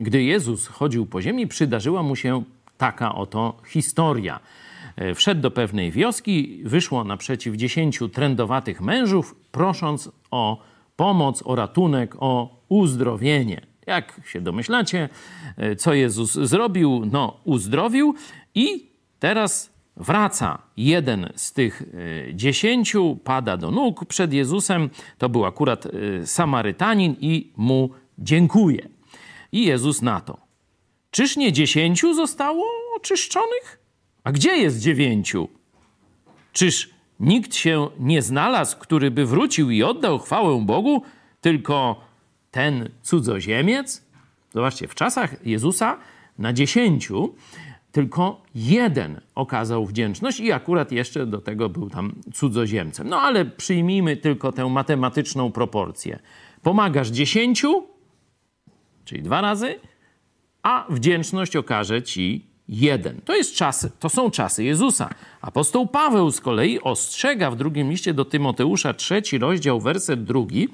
[0.00, 2.42] Gdy Jezus chodził po ziemi, przydarzyła mu się
[2.78, 4.40] taka oto historia.
[4.96, 10.62] E, wszedł do pewnej wioski, wyszło naprzeciw dziesięciu trędowatych mężów, prosząc o
[10.96, 13.60] pomoc, o ratunek, o uzdrowienie.
[13.86, 15.08] Jak się domyślacie,
[15.56, 17.02] e, co Jezus zrobił?
[17.12, 18.14] No, uzdrowił
[18.54, 18.86] i
[19.18, 24.90] teraz wraca jeden z tych e, dziesięciu, pada do nóg przed Jezusem.
[25.18, 25.88] To był akurat
[26.24, 28.95] Samarytanin i mu dziękuje.
[29.52, 30.38] I Jezus na to.
[31.10, 32.64] Czyż nie dziesięciu zostało
[32.96, 33.78] oczyszczonych?
[34.24, 35.48] A gdzie jest dziewięciu?
[36.52, 41.02] Czyż nikt się nie znalazł, który by wrócił i oddał chwałę Bogu,
[41.40, 42.00] tylko
[42.50, 44.04] ten cudzoziemiec?
[44.54, 45.98] Zobaczcie, w czasach Jezusa
[46.38, 47.34] na dziesięciu
[47.92, 53.08] tylko jeden okazał wdzięczność i akurat jeszcze do tego był tam cudzoziemcem.
[53.08, 56.18] No ale przyjmijmy tylko tę matematyczną proporcję.
[56.62, 57.86] Pomagasz dziesięciu,
[59.06, 59.80] czyli dwa razy,
[60.62, 63.20] a wdzięczność okaże ci jeden.
[63.24, 65.10] To, jest czas, to są czasy Jezusa.
[65.40, 70.68] Apostoł Paweł z kolei ostrzega w drugim liście do Tymoteusza, trzeci rozdział, werset drugi,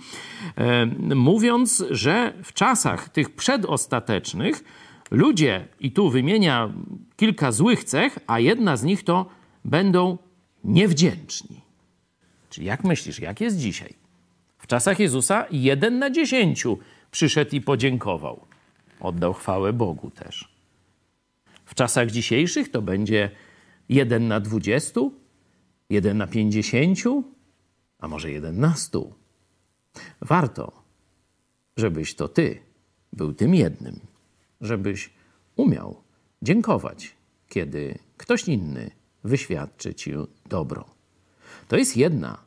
[0.56, 4.64] e, mówiąc, że w czasach tych przedostatecznych
[5.10, 6.72] ludzie, i tu wymienia
[7.16, 9.26] kilka złych cech, a jedna z nich to
[9.64, 10.18] będą
[10.64, 11.60] niewdzięczni.
[12.50, 13.94] Czyli jak myślisz, jak jest dzisiaj?
[14.58, 16.78] W czasach Jezusa jeden na dziesięciu
[17.12, 18.46] przyszedł i podziękował.
[19.00, 20.52] Oddał chwałę Bogu też.
[21.64, 23.30] W czasach dzisiejszych to będzie
[23.88, 25.00] 1 na 20,
[25.90, 26.98] 1 na 50,
[27.98, 29.14] a może 1 na 100.
[30.20, 30.82] Warto,
[31.76, 32.58] żebyś to ty
[33.12, 34.00] był tym jednym,
[34.60, 35.10] żebyś
[35.56, 36.02] umiał
[36.42, 37.16] dziękować,
[37.48, 38.90] kiedy ktoś inny
[39.24, 40.12] wyświadczy ci
[40.48, 40.84] dobro.
[41.68, 42.38] To jest jedna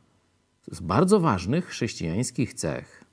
[0.66, 3.05] z bardzo ważnych chrześcijańskich cech